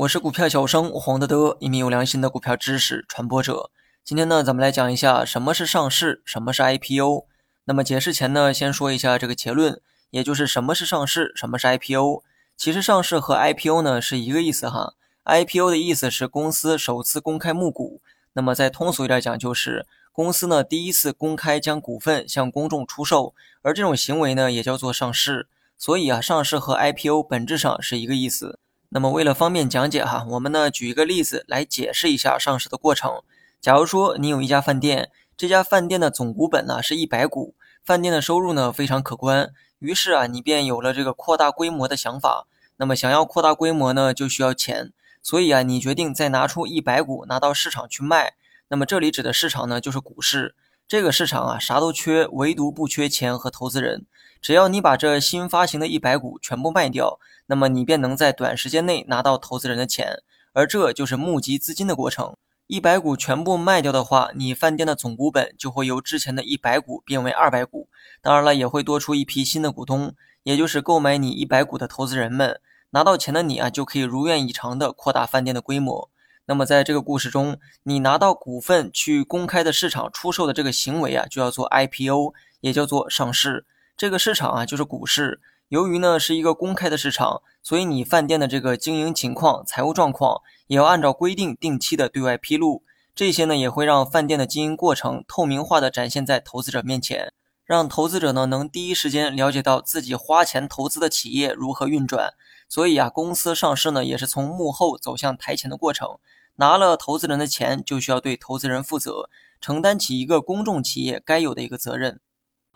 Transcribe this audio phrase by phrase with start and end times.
[0.00, 3.70] 我是股票小生黄德德，一名有良心的股票知识传播者。
[4.02, 7.26] 今天呢，咱们来讲一下什么是上市，什么是 IPO。
[7.64, 9.78] 那么解释前呢，先说一下这个结论，
[10.08, 12.22] 也就是什么是上市，什么是 IPO。
[12.56, 14.94] 其实上市和 IPO 呢是一个意思哈。
[15.24, 18.00] IPO 的意思是公司首次公开募股，
[18.32, 25.46] 那么再通俗一点讲，就是公司呢第一次公开将股份向公众出售，而这种行为呢也叫做上市。
[25.76, 28.58] 所以啊，上市和 IPO 本质上是一个意思。
[28.92, 33.22] 那么为了方便讲解哈，我们呢举一个例子来解释一下上市的过程。
[33.60, 42.48] 假如说你有一家饭店，这家饭店的总股本呢是一百股，饭店的收入呢非常可观，于是啊你便有了这个扩大规模的想法。
[42.78, 48.34] 那么想要扩大规模呢，就需要钱，所以啊你决定再拿出一百股拿到市场去卖。
[48.66, 50.56] 那么这里指的市场呢就是股市，
[50.88, 54.06] 这个市场啊啥都缺，唯独不缺钱和投资人。
[54.40, 60.22] 只要你把这新发行的一百股全部卖掉，那么你便能在短时间内拿到投资人的钱，
[60.52, 62.36] 而这就是募集资金的过程。
[62.66, 67.88] 一百股全部卖掉的话，你饭店的总股本就会由之前的一百股变为二百股，
[68.22, 72.60] 当然了，也会多出一批新的股东，也就是购买你一百股的投资人们。
[72.90, 76.10] 拿到钱的你啊，就可以如愿以偿的扩大饭店的规模。
[76.46, 83.66] 那么在这个故事中，你拿到股份去公开的市场出售的这个行为啊，就叫做 IPO，也叫做上市。
[84.00, 85.42] 这个市场啊，就是股市。
[85.68, 92.82] 由于呢是一个公开的市场，所以你饭店的这个经营情况、财务状况也要按照规定定期的对外披露。
[93.14, 97.34] 这些呢也会让饭店的经营过程透明化的展现在投资者面前，
[97.66, 102.32] 让投资者呢能第一时间了解到自己花钱投资的企业如何运转。
[102.70, 106.16] 所以啊，公司上市呢也是从幕后走向台前的过程。
[106.56, 109.28] 拿了投资人的钱，就需要对投资人负责，
[109.60, 112.18] 承担起一个公众企业该有的一个责任。